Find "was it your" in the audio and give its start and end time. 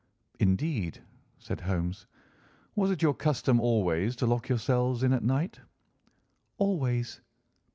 2.73-3.13